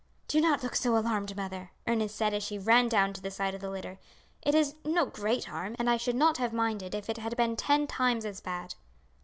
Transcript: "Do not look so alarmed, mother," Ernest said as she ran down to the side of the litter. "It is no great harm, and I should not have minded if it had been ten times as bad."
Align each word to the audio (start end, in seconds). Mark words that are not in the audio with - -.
"Do 0.27 0.41
not 0.41 0.63
look 0.63 0.73
so 0.75 0.97
alarmed, 0.97 1.37
mother," 1.37 1.73
Ernest 1.85 2.15
said 2.15 2.33
as 2.33 2.41
she 2.41 2.57
ran 2.57 2.89
down 2.89 3.13
to 3.13 3.21
the 3.21 3.29
side 3.29 3.53
of 3.53 3.61
the 3.61 3.69
litter. 3.69 3.99
"It 4.41 4.55
is 4.55 4.73
no 4.83 5.05
great 5.05 5.45
harm, 5.45 5.75
and 5.77 5.87
I 5.87 5.97
should 5.97 6.15
not 6.15 6.37
have 6.39 6.53
minded 6.53 6.95
if 6.95 7.07
it 7.07 7.17
had 7.17 7.37
been 7.37 7.55
ten 7.55 7.85
times 7.85 8.25
as 8.25 8.41
bad." 8.41 8.73